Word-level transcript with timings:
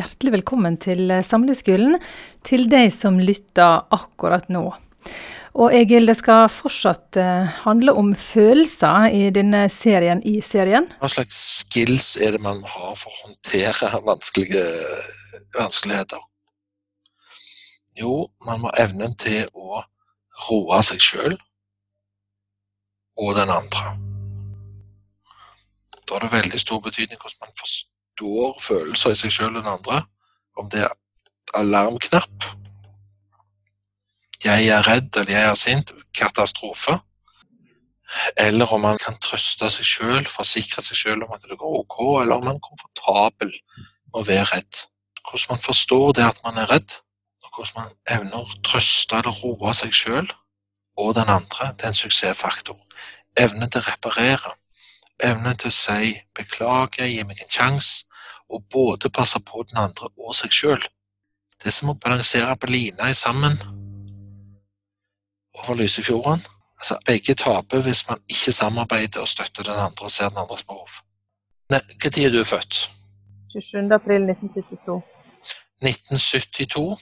hjertelig 0.00 0.38
velkommen 0.40 0.78
til 0.80 1.12
Samlivsskolen 1.26 1.98
til 2.46 2.66
deg 2.72 2.90
som 2.94 3.20
lytter 3.20 3.84
akkurat 3.94 4.48
nå. 4.52 4.64
Og 5.58 5.74
Egil, 5.74 6.06
det 6.06 6.14
skal 6.20 6.46
fortsatt 6.52 7.18
uh, 7.18 7.48
handle 7.64 7.92
om 7.98 8.12
følelser 8.14 9.10
i 9.10 9.22
denne 9.34 9.64
serien 9.72 10.22
i 10.22 10.38
serien. 10.46 10.86
Hva 11.02 11.10
slags 11.10 11.40
skills 11.64 12.14
er 12.22 12.36
det 12.36 12.42
man 12.44 12.62
har 12.62 12.94
for 12.94 13.10
å 13.10 13.22
håndtere 13.24 13.90
vanskelige 14.06 14.62
vanskeligheter? 15.56 16.22
Jo, 17.98 18.28
man 18.46 18.62
må 18.62 18.70
evnen 18.78 19.16
til 19.18 19.48
å 19.52 19.82
roe 20.46 20.82
seg 20.86 21.02
sjøl 21.02 21.34
og 23.20 23.34
den 23.36 23.50
andre. 23.50 23.96
Da 26.06 26.14
har 26.14 26.24
det 26.24 26.32
veldig 26.32 26.60
stor 26.62 26.78
betydning 26.86 27.18
hvordan 27.18 27.42
man 27.42 27.58
forstår 27.58 27.89
følelser 28.60 29.14
i 29.14 29.18
seg 29.18 29.34
sjøl 29.34 29.56
enn 29.56 29.74
andre. 29.76 30.02
Om 30.58 30.68
det 30.72 30.84
er 30.84 30.96
alarmknapp, 31.56 32.50
jeg 34.44 34.68
er 34.72 34.86
redd 34.88 35.16
eller 35.20 35.32
jeg 35.34 35.48
er 35.50 35.58
sint, 35.58 35.92
katastrofe. 36.16 36.96
Eller 38.40 38.72
om 38.72 38.80
man 38.80 38.98
kan 38.98 39.18
trøste 39.22 39.68
seg 39.70 39.86
sjøl, 39.86 40.24
forsikre 40.32 40.82
seg 40.82 40.96
sjøl 40.96 41.24
om 41.26 41.34
at 41.36 41.44
det 41.44 41.58
går 41.60 41.76
ok, 41.82 41.98
eller 42.22 42.38
om 42.38 42.48
man 42.48 42.56
er 42.56 42.64
komfortabel 42.64 43.52
med 43.52 44.18
å 44.22 44.24
være 44.26 44.48
redd. 44.54 44.80
Hvordan 45.28 45.52
man 45.52 45.62
forstår 45.62 46.16
det 46.16 46.26
at 46.26 46.40
man 46.46 46.58
er 46.58 46.72
redd, 46.72 46.96
og 47.44 47.52
hvordan 47.54 47.82
man 47.82 47.92
evner 48.16 48.40
å 48.40 48.60
trøste 48.66 49.20
eller 49.20 49.44
roe 49.44 49.74
seg 49.76 49.94
sjøl 49.94 50.32
og 51.00 51.14
den 51.16 51.28
andre, 51.28 51.70
det 51.76 51.86
er 51.86 51.92
en 51.92 52.00
suksessfaktor. 52.00 52.80
Evnen 53.38 53.70
til 53.70 53.80
å 53.80 53.88
reparere. 53.92 54.56
Evnen 55.22 55.56
til 55.56 55.68
å 55.68 55.76
si 55.76 56.16
'beklager, 56.34 57.06
gi 57.06 57.22
meg 57.24 57.40
en 57.44 57.52
sjanse', 57.52 58.09
og 58.50 58.64
både 58.72 59.10
passe 59.10 59.40
på 59.46 59.64
den 59.68 59.78
andre 59.80 60.08
og 60.18 60.34
seg 60.36 60.54
sjøl. 60.54 60.82
Det 61.60 61.68
er 61.68 61.76
som 61.76 61.92
å 61.92 61.98
balansere 62.00 62.56
på 62.56 62.70
lina 62.70 63.10
sammen 63.14 63.58
over 65.58 65.76
Lysefjorden. 65.76 66.40
Altså, 66.80 66.96
begge 67.06 67.34
taper 67.36 67.82
hvis 67.84 68.06
man 68.08 68.22
ikke 68.32 68.52
samarbeider 68.56 69.20
og 69.20 69.28
støtter 69.28 69.68
den 69.68 69.76
andre 69.76 70.08
og 70.08 70.14
ser 70.14 70.32
den 70.32 70.40
andres 70.40 70.64
behov. 70.64 70.88
Når 71.70 71.84
er 72.24 72.32
du 72.32 72.44
født? 72.44 72.90
27. 73.52 73.94
april 73.94 74.30
1972. 74.30 75.02
1972. 75.82 76.98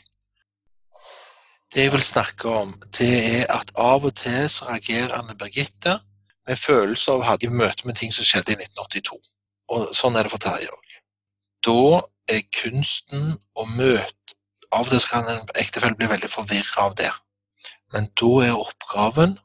Det 1.75 1.83
jeg 1.83 1.93
vil 1.93 2.03
snakke 2.03 2.49
om, 2.49 2.75
det 2.99 3.15
er 3.41 3.47
at 3.53 3.73
av 3.77 4.05
og 4.05 4.15
til 4.17 4.49
så 4.51 4.65
reagerer 4.71 5.15
Anne 5.19 5.37
Birgitte 5.39 5.99
med 6.49 6.59
følelser 6.59 7.13
av 7.13 7.21
å 7.21 7.27
ha 7.29 7.37
i 7.41 7.51
møte 7.53 7.87
med 7.87 7.99
ting 8.01 8.13
som 8.15 8.25
skjedde 8.25 8.55
i 8.55 8.59
1982. 8.59 9.19
Og 9.77 9.91
sånn 9.97 10.17
er 10.17 10.27
det 10.27 10.33
for 10.33 10.43
Terje 10.43 10.71
òg. 10.73 10.88
Da 11.69 12.01
er 12.33 12.47
kunsten 12.63 13.35
å 13.57 13.67
møte 13.77 14.15
Av 14.69 14.85
og 14.85 14.93
til 14.93 15.05
kan 15.09 15.25
en 15.33 15.47
ektefelle 15.57 15.97
bli 15.97 16.09
veldig 16.11 16.29
forvirra 16.29 16.83
av 16.91 16.95
det. 16.99 17.09
Men 17.95 18.11
da 18.21 18.33
er 18.45 18.57
oppgaven, 18.57 19.39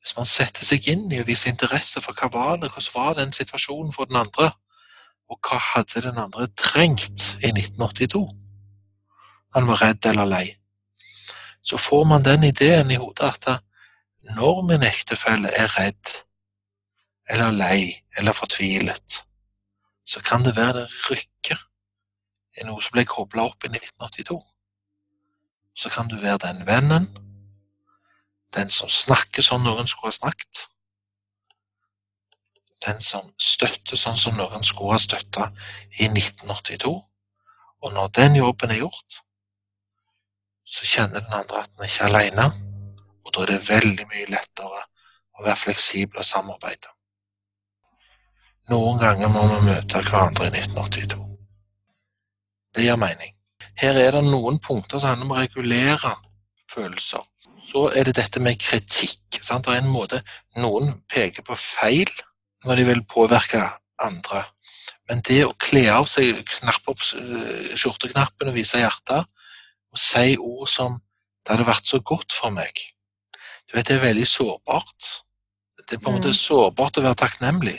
hvis 0.00 0.16
man 0.16 0.26
setter 0.26 0.66
seg 0.66 0.88
inn 0.90 1.04
i 1.14 1.20
og 1.22 1.28
viser 1.28 1.52
interesse 1.52 2.02
for 2.02 2.18
hva 2.18 2.26
var 2.34 2.58
det, 2.58 2.72
hvordan 2.74 2.96
var 2.96 3.14
den 3.14 3.34
situasjonen 3.34 3.92
for 3.94 4.10
den 4.10 4.18
andre, 4.18 4.48
og 5.30 5.38
hva 5.38 5.60
hadde 5.68 6.02
den 6.08 6.18
andre 6.18 6.48
trengt 6.58 7.28
i 7.46 7.52
1982? 7.52 8.24
Han 9.54 9.70
var 9.70 9.84
redd 9.84 10.10
eller 10.10 10.30
lei. 10.34 10.44
Så 11.62 11.78
får 11.78 12.04
man 12.10 12.26
den 12.26 12.50
ideen 12.50 12.90
i 12.90 12.98
hodet 12.98 13.30
at 13.30 13.62
når 14.34 14.64
min 14.66 14.86
ektefelle 14.86 15.54
er 15.54 15.70
redd, 15.78 16.10
eller 17.30 17.54
lei, 17.54 17.78
eller 18.18 18.34
fortvilet, 18.34 19.25
så 20.06 20.22
kan 20.22 20.44
det 20.46 20.56
være 20.56 20.80
det 20.80 20.88
rykker 21.10 21.62
i 22.60 22.66
noe 22.66 22.82
som 22.82 22.94
ble 22.96 23.04
kobla 23.08 23.48
opp 23.50 23.66
i 23.66 23.70
1982. 23.72 24.38
Så 25.76 25.90
kan 25.92 26.08
du 26.08 26.16
være 26.22 26.44
den 26.46 26.66
vennen 26.68 27.10
den 28.56 28.72
som 28.72 28.88
snakker 28.88 29.44
sånn 29.44 29.64
noen 29.66 29.88
skulle 29.90 30.12
ha 30.12 30.16
snakket. 30.16 30.66
Den 32.86 33.00
som 33.02 33.28
støtter 33.40 33.98
sånn 33.98 34.16
som 34.16 34.36
noen 34.38 34.64
skulle 34.64 34.94
ha 34.94 35.02
støtta 35.02 35.50
i 35.98 36.08
1982. 36.08 36.94
Og 37.84 37.92
når 37.92 38.12
den 38.16 38.38
jobben 38.38 38.72
er 38.72 38.80
gjort, 38.84 39.20
så 40.66 40.88
kjenner 40.88 41.22
den 41.22 41.36
andre 41.36 41.62
at 41.62 41.72
den 41.74 41.88
ikke 41.88 42.06
er 42.06 42.10
aleine. 42.10 42.46
Og 43.26 43.34
da 43.34 43.44
er 43.44 43.52
det 43.52 43.68
veldig 43.68 44.06
mye 44.12 44.30
lettere 44.32 44.84
å 45.36 45.44
være 45.44 45.60
fleksibel 45.66 46.22
og 46.22 46.28
samarbeide. 46.28 46.95
Noen 48.70 48.98
ganger 48.98 49.30
må 49.30 49.44
vi 49.52 49.60
møte 49.68 50.02
hverandre 50.02 50.48
i 50.48 50.54
1982. 50.58 51.22
Det 52.74 52.84
gir 52.84 52.98
mening. 53.00 53.32
Her 53.76 53.98
er 54.00 54.16
det 54.16 54.24
noen 54.26 54.58
punkter 54.58 54.98
som 54.98 55.12
handler 55.12 55.28
om 55.28 55.36
å 55.36 55.40
regulere 55.40 56.12
følelser 56.72 57.24
så 57.66 57.86
er 57.92 58.06
det 58.06 58.16
dette 58.18 58.42
med 58.42 58.60
kritikk. 58.62 59.40
Sant? 59.42 59.66
Det 59.66 59.74
er 59.74 59.82
en 59.82 59.92
måte 59.92 60.22
Noen 60.60 60.92
peker 61.12 61.44
på 61.46 61.56
feil 61.58 62.10
når 62.66 62.80
de 62.80 62.84
vil 62.90 63.02
påvirke 63.10 63.62
andre. 64.02 64.44
Men 65.06 65.22
det 65.26 65.42
å 65.46 65.54
kle 65.62 65.84
av 65.92 66.08
seg, 66.10 66.40
knappe 66.60 66.94
opp 66.94 67.02
eh, 67.18 67.74
skjorteknappen 67.78 68.50
og 68.50 68.56
vise 68.56 68.80
hjertet, 68.80 69.28
og 69.92 70.00
si 70.00 70.36
ord 70.36 70.68
som 70.70 71.00
'Det 71.46 71.54
hadde 71.54 71.68
vært 71.68 71.86
så 71.86 72.00
godt 72.02 72.32
for 72.34 72.50
meg', 72.50 72.80
du 73.68 73.76
vet, 73.76 73.86
det 73.86 73.96
er 73.96 74.08
veldig 74.08 74.26
sårbart. 74.26 75.22
Det 75.86 75.94
er 75.94 76.02
på 76.02 76.10
en 76.10 76.16
måte 76.16 76.34
mm. 76.34 76.40
sårbart 76.40 76.98
å 76.98 77.04
være 77.04 77.20
takknemlig. 77.22 77.78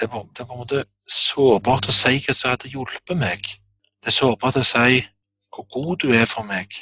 Det 0.00 0.08
på, 0.10 0.22
det 0.32 0.44
var 0.44 0.46
på 0.46 0.52
en 0.52 0.62
måte 0.62 0.84
sårbart 1.08 1.88
å 1.88 1.94
si 1.94 2.16
hva 2.24 2.34
som 2.34 2.52
hadde 2.52 2.70
hjulpet 2.72 3.18
meg. 3.18 3.44
Det 4.02 4.10
er 4.10 4.16
sårbart 4.16 4.58
å 4.60 4.64
si 4.66 5.02
hvor 5.52 5.66
god 5.74 6.04
du 6.04 6.12
er 6.16 6.26
for 6.26 6.48
meg. 6.48 6.72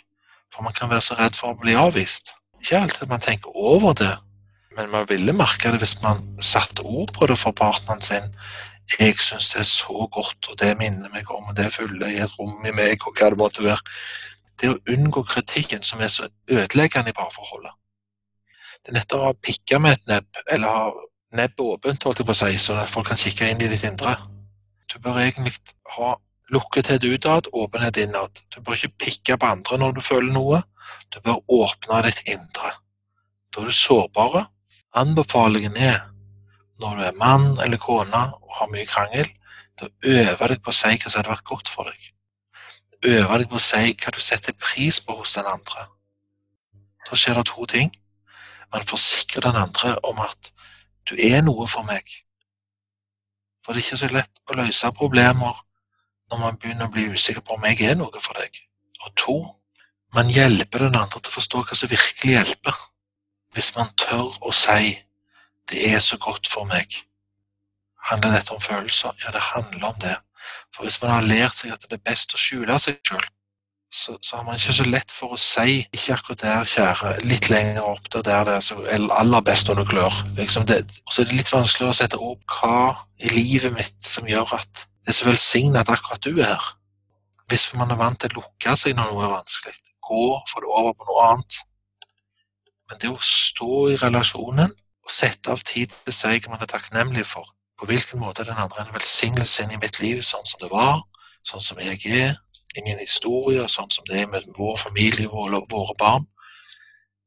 For 0.54 0.62
man 0.66 0.74
kan 0.76 0.90
være 0.90 1.04
så 1.04 1.16
redd 1.18 1.38
for 1.38 1.52
å 1.52 1.58
bli 1.58 1.74
avvist. 1.78 2.34
Ikke 2.60 2.82
alltid 2.82 3.08
man 3.10 3.22
tenker 3.24 3.56
over 3.56 3.94
det, 3.98 4.12
men 4.76 4.90
man 4.92 5.08
ville 5.08 5.34
merke 5.34 5.72
det 5.72 5.80
hvis 5.82 5.96
man 6.02 6.22
satte 6.44 6.84
ord 6.86 7.12
på 7.16 7.26
det 7.26 7.38
for 7.40 7.56
partneren 7.56 8.02
sin. 8.04 8.30
Jeg 8.98 9.18
syns 9.22 9.52
det 9.52 9.60
er 9.62 9.68
så 9.68 10.06
godt, 10.12 10.50
og 10.50 10.58
det 10.58 10.74
minner 10.78 11.10
meg 11.14 11.28
om, 11.30 11.44
og 11.50 11.56
det 11.56 11.70
fyller 11.74 12.10
i 12.10 12.18
et 12.22 12.38
rom 12.38 12.66
i 12.66 12.74
meg, 12.74 13.02
og 13.06 13.14
hva 13.18 13.30
det 13.30 13.38
måtte 13.38 13.64
være. 13.64 13.98
Det 14.60 14.72
å 14.72 14.80
unngå 14.92 15.22
kritikken 15.28 15.84
som 15.86 16.02
er 16.02 16.10
så 16.12 16.26
ødeleggende 16.50 17.12
i 17.12 17.16
parforholdet. 17.16 17.72
Det 18.80 18.92
er 18.92 18.98
nettopp 18.98 19.28
å 19.28 19.38
pikke 19.46 19.78
med 19.82 19.96
et 19.98 20.10
nebb, 20.10 20.42
eller 20.50 20.74
ha 20.74 21.06
nebbet 21.36 21.60
åpent, 21.64 22.04
holdt 22.04 22.22
jeg 22.22 22.28
på 22.28 22.34
å 22.34 22.40
si, 22.40 22.58
sånn 22.58 22.80
at 22.82 22.90
folk 22.90 23.10
kan 23.10 23.20
kikke 23.20 23.50
inn 23.50 23.62
i 23.62 23.70
ditt 23.70 23.86
indre. 23.86 24.16
Du 24.90 24.98
bør 24.98 25.20
egentlig 25.22 25.54
ha 25.96 26.16
Lukkethet 26.50 27.04
utad, 27.06 27.46
åpenhet 27.52 27.96
innad. 28.02 28.40
Du 28.50 28.58
bør 28.60 28.74
ikke 28.74 29.04
pikke 29.04 29.36
på 29.38 29.46
andre 29.46 29.76
når 29.78 29.92
du 29.94 30.00
føler 30.02 30.32
noe. 30.34 30.58
Du 31.14 31.20
bør 31.22 31.38
åpne 31.46 32.00
ditt 32.08 32.24
indre. 32.26 32.72
Da 33.54 33.62
er 33.62 33.70
du 33.70 33.76
sårbare. 33.76 34.48
Anbefalingen 34.98 35.76
er, 35.78 36.00
når 36.82 36.96
du 36.98 37.04
er 37.06 37.18
mann 37.20 37.52
eller 37.62 37.78
kone 37.78 38.22
og 38.34 38.56
har 38.56 38.70
mye 38.72 38.88
krangel, 38.90 39.30
da 39.78 39.86
øver 40.02 40.56
deg 40.56 40.64
på 40.64 40.72
å 40.72 40.78
si 40.80 40.90
hva 40.96 41.06
som 41.06 41.20
hadde 41.20 41.30
vært 41.36 41.46
godt 41.52 41.70
for 41.70 41.86
deg. 41.86 42.10
Øve 43.14 43.38
deg 43.38 43.48
på 43.52 43.60
å 43.60 43.62
si 43.62 43.94
hva 43.94 44.14
du 44.16 44.20
setter 44.20 44.58
pris 44.58 44.98
på 45.06 45.14
hos 45.20 45.36
den 45.38 45.46
andre. 45.46 45.86
Da 47.06 47.18
skjer 47.18 47.38
det 47.38 47.46
to 47.52 47.66
ting. 47.70 47.94
Man 48.74 48.90
forsikrer 48.90 49.46
den 49.46 49.62
andre 49.62 49.94
om 50.10 50.18
at 50.26 50.50
du 51.10 51.16
er 51.18 51.42
noe 51.42 51.66
for 51.68 51.86
meg. 51.88 52.06
For 53.64 53.74
det 53.74 53.82
er 53.82 53.86
ikke 53.86 54.00
så 54.00 54.10
lett 54.14 54.42
å 54.50 54.56
løse 54.58 54.92
problemer 54.96 55.58
når 56.30 56.42
man 56.44 56.58
begynner 56.62 56.86
å 56.86 56.94
bli 56.94 57.08
usikker 57.10 57.42
på 57.42 57.56
om 57.56 57.66
jeg 57.66 57.82
er 57.90 57.98
noe 57.98 58.22
for 58.22 58.38
deg. 58.38 58.62
Og 59.04 59.12
to, 59.18 59.36
man 60.14 60.30
hjelper 60.30 60.86
den 60.86 60.98
andre 60.98 61.18
til 61.18 61.32
å 61.32 61.36
forstå 61.36 61.64
hva 61.66 61.78
som 61.78 61.90
virkelig 61.90 62.36
hjelper. 62.36 62.80
Hvis 63.54 63.72
man 63.76 63.90
tør 63.98 64.36
å 64.46 64.52
si 64.54 65.02
'det 65.70 65.94
er 65.94 66.00
så 66.00 66.16
godt 66.18 66.48
for 66.48 66.64
meg', 66.64 67.02
handler 68.10 68.32
dette 68.32 68.54
om 68.54 68.60
følelser? 68.60 69.10
Ja, 69.24 69.30
det 69.30 69.40
handler 69.40 69.86
om 69.88 69.98
det. 70.00 70.16
For 70.74 70.82
hvis 70.82 71.02
man 71.02 71.10
har 71.10 71.26
lært 71.26 71.56
seg 71.56 71.72
at 71.72 71.82
det 71.82 71.98
er 71.98 72.10
best 72.10 72.34
å 72.34 72.38
skjule 72.38 72.78
seg 72.78 72.98
sjøl, 73.06 73.26
så, 73.90 74.18
så, 74.22 74.36
har 74.36 74.44
man 74.44 74.54
ikke 74.54 74.72
så 74.72 74.84
lett 74.86 75.12
for 75.12 75.34
å 75.34 75.38
si 75.40 75.80
'ikke 75.82 76.14
akkurat 76.14 76.42
der, 76.42 76.68
kjære', 76.72 77.24
litt 77.26 77.48
lenger 77.50 77.82
opp 77.82 78.06
der, 78.12 78.22
det 78.46 78.54
er 78.54 78.60
så 78.62 78.76
aller 79.18 79.40
best 79.40 79.68
når 79.68 79.80
du 79.80 79.84
klør. 79.84 80.18
Liksom 80.36 80.62
og 80.62 81.12
så 81.12 81.22
er 81.22 81.26
det 81.26 81.38
litt 81.40 81.52
vanskeligere 81.52 81.90
å 81.90 81.98
sette 81.98 82.20
opp 82.22 82.58
hva 82.60 82.94
i 83.18 83.32
livet 83.34 83.74
mitt 83.74 83.98
som 84.06 84.28
gjør 84.28 84.54
at 84.60 84.86
det 85.04 85.14
er 85.14 85.18
så 85.18 85.26
velsignet 85.26 85.80
at 85.80 85.90
akkurat 85.96 86.22
du 86.22 86.38
er 86.38 86.52
her. 86.54 86.68
Hvis 87.50 87.72
man 87.74 87.90
er 87.90 87.98
vant 87.98 88.20
til 88.20 88.30
å 88.30 88.42
lukke 88.42 88.76
seg 88.78 88.94
når 88.94 89.10
noe 89.10 89.24
er 89.26 89.34
vanskelig, 89.34 89.74
gå, 90.06 90.26
få 90.52 90.62
det 90.62 90.70
over 90.70 90.92
på 90.94 91.08
noe 91.08 91.24
annet. 91.32 91.58
Men 92.90 93.00
det 93.02 93.10
å 93.10 93.18
stå 93.22 93.88
i 93.90 93.96
relasjonen 93.98 94.70
og 94.70 95.14
sette 95.14 95.50
av 95.50 95.62
tid 95.66 95.90
til 96.06 96.14
hva 96.14 96.54
man 96.54 96.62
er 96.62 96.70
takknemlig 96.70 97.26
for, 97.26 97.48
på 97.78 97.88
hvilken 97.90 98.22
måte 98.22 98.46
den 98.46 98.58
andre 98.58 98.84
er 98.84 98.86
en 98.86 98.94
velsignelse 98.94 99.64
inn 99.64 99.74
i 99.74 99.80
mitt 99.82 99.98
liv, 99.98 100.22
sånn 100.22 100.46
som 100.46 100.62
det 100.62 100.70
var, 100.70 101.02
sånn 101.42 101.64
som 101.64 101.82
jeg 101.82 101.98
er, 102.06 102.38
inn 102.76 102.86
historier, 102.86 103.06
historie, 103.06 103.68
sånn 103.68 103.90
som 103.90 104.06
det 104.08 104.22
er 104.22 104.28
med 104.30 104.46
vår 104.58 104.76
familie 104.78 105.28
og 105.28 105.66
våre 105.70 105.96
barn, 105.98 106.26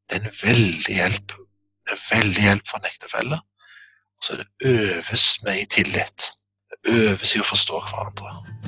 det 0.09 0.19
er 0.19 0.27
en 0.27 0.37
veldig 0.41 0.95
hjelp. 0.97 1.35
Det 1.83 1.95
er 1.95 2.03
veldig 2.09 2.43
hjelp 2.47 2.69
for 2.69 2.79
en 2.79 2.89
ektefelle. 2.89 3.39
Og 4.17 4.27
så 4.27 4.37
det 4.39 4.47
øves 4.69 5.27
med 5.43 5.59
i 5.59 5.65
tillit 5.65 6.29
Det 6.83 6.91
øves 6.91 7.35
i 7.35 7.39
å 7.39 7.45
forstå 7.47 7.79
hverandre. 7.85 8.62